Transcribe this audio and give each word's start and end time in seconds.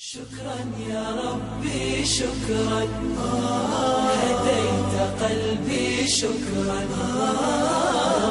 شكرا 0.00 0.56
يا 0.88 1.04
ربي 1.12 2.04
شكرا. 2.08 2.82
هديت 4.24 4.94
قلبي 5.20 6.08
شكرا. 6.08 6.78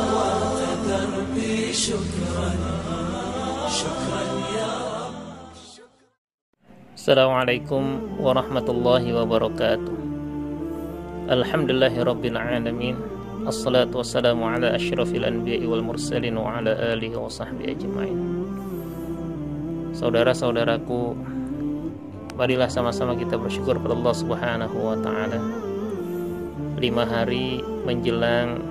نورت 0.10 0.82
دربي 0.90 1.74
شكرا. 1.74 2.50
شكرا 3.70 4.24
يا 4.58 4.74
السلام 6.97 7.32
عليكم 7.38 7.84
ورحمة 8.18 8.68
الله 8.70 9.04
وبركاته. 9.22 9.98
الحمد 11.30 11.70
لله 11.72 11.94
رب 12.02 12.26
العالمين 12.26 12.96
الصلاة 13.46 13.94
والسلام 13.94 14.44
على 14.44 14.74
أشرف 14.74 15.14
الأنبياء 15.14 15.62
والمرسلين 15.70 16.34
وعلى 16.34 16.72
آله 16.98 17.14
وصحبه 17.14 17.62
أجمعين. 17.78 18.20
Saudara-saudaraku 20.00 21.18
Marilah 22.40 22.71
sama-sama 22.71 23.20
kita 23.20 23.36
bersyukur 23.36 23.76
kepada 23.76 24.00
Allah 24.00 24.16
Subhanahu 24.16 24.77
wa 24.80 24.95
taala. 25.04 25.44
Lima 26.80 27.04
hari 27.04 27.59
menjelang 27.84 28.63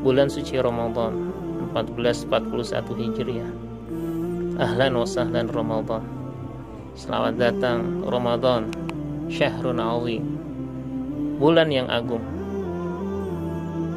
bulan 0.00 0.32
suci 0.32 0.56
Ramadan 0.56 1.28
1441 1.76 2.88
Hijriah. 2.96 3.52
Ahlan 4.56 4.96
wa 4.96 5.04
sahlan 5.04 5.52
Ramadan. 5.52 6.00
Selamat 6.96 7.36
datang 7.36 8.08
Ramadan, 8.08 8.72
syahrun 9.28 9.84
azim. 9.84 10.24
Bulan 11.36 11.68
yang 11.68 11.92
agung. 11.92 12.24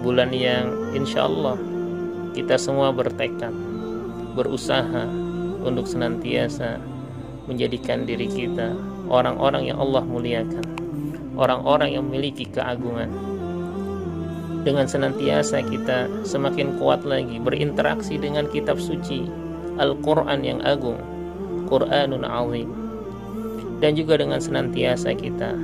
Bulan 0.04 0.36
yang 0.36 0.68
insya 0.92 1.32
Allah 1.32 1.56
kita 2.36 2.60
semua 2.60 2.92
bertekad, 2.92 3.56
berusaha 4.36 5.08
untuk 5.64 5.88
senantiasa 5.88 6.92
menjadikan 7.52 8.06
diri 8.06 8.30
kita 8.30 8.72
orang-orang 9.12 9.68
yang 9.68 9.78
Allah 9.78 10.08
muliakan, 10.08 10.64
orang-orang 11.36 12.00
yang 12.00 12.08
memiliki 12.08 12.48
keagungan. 12.48 13.12
Dengan 14.64 14.88
senantiasa 14.88 15.60
kita 15.68 16.08
semakin 16.24 16.80
kuat 16.80 17.04
lagi 17.04 17.42
berinteraksi 17.42 18.16
dengan 18.16 18.48
kitab 18.48 18.80
suci 18.80 19.28
Al-Quran 19.82 20.40
yang 20.48 20.64
agung, 20.64 20.98
Quranun 21.68 22.24
Azim. 22.24 22.70
Dan 23.82 23.98
juga 23.98 24.22
dengan 24.22 24.38
senantiasa 24.38 25.18
kita 25.18 25.58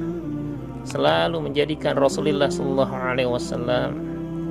selalu 0.90 1.52
menjadikan 1.52 1.94
Rasulullah 1.94 2.50
Sallallahu 2.50 2.96
Alaihi 2.98 3.30
Wasallam 3.30 3.92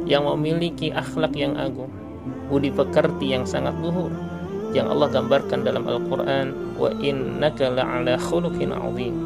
yang 0.07 0.23
memiliki 0.23 0.95
akhlak 0.95 1.35
yang 1.35 1.59
agung, 1.59 1.91
budi 2.47 2.71
pekerti 2.71 3.35
yang 3.35 3.43
sangat 3.43 3.75
luhur, 3.83 4.15
yang 4.77 4.93
Allah 4.93 5.09
gambarkan 5.09 5.65
dalam 5.65 5.89
Al-Quran 5.89 6.77
wa 6.77 6.93
innaka 7.01 7.73
la'ala 7.73 8.21
khuluqin 8.21 8.77
azim. 8.77 9.17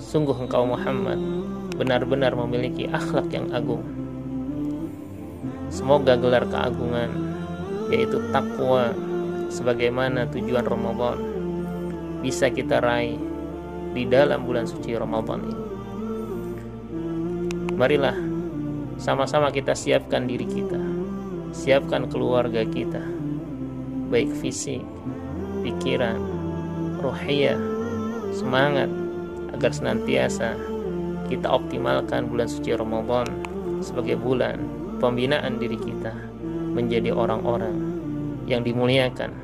Sungguh 0.00 0.34
engkau 0.40 0.64
Muhammad 0.64 1.20
benar-benar 1.76 2.32
memiliki 2.32 2.88
akhlak 2.88 3.28
yang 3.28 3.52
agung. 3.52 3.84
Semoga 5.68 6.16
gelar 6.16 6.48
keagungan 6.48 7.12
yaitu 7.92 8.16
takwa 8.32 8.96
sebagaimana 9.52 10.24
tujuan 10.32 10.64
Ramadan 10.64 11.20
bisa 12.24 12.48
kita 12.48 12.80
raih 12.80 13.20
di 13.92 14.08
dalam 14.08 14.48
bulan 14.48 14.64
suci 14.64 14.96
Ramadan 14.96 15.40
ini. 15.44 15.66
Marilah 17.76 18.16
sama-sama 18.96 19.50
kita 19.52 19.74
siapkan 19.74 20.24
diri 20.24 20.46
kita 20.46 20.94
siapkan 21.54 22.10
keluarga 22.10 22.66
kita 22.66 23.02
baik 24.14 24.30
fisik, 24.38 24.78
pikiran, 25.66 26.22
rohiyah, 27.02 27.58
semangat 28.30 28.86
agar 29.50 29.74
senantiasa 29.74 30.54
kita 31.26 31.50
optimalkan 31.50 32.30
bulan 32.30 32.46
suci 32.46 32.78
Ramadan 32.78 33.26
sebagai 33.82 34.14
bulan 34.14 34.62
pembinaan 35.02 35.58
diri 35.58 35.74
kita 35.74 36.14
menjadi 36.78 37.10
orang-orang 37.10 37.74
yang 38.46 38.62
dimuliakan, 38.62 39.34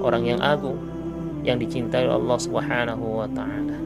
orang 0.00 0.24
yang 0.24 0.40
agung, 0.40 0.80
yang 1.44 1.60
dicintai 1.60 2.08
Allah 2.08 2.40
Subhanahu 2.40 3.20
wa 3.20 3.28
taala. 3.28 3.76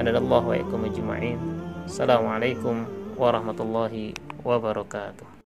Hadallahu 0.00 0.56
wa. 0.56 1.36
Assalamualaikum 1.84 2.88
warahmatullahi 3.20 4.16
wabarakatuh. 4.40 5.37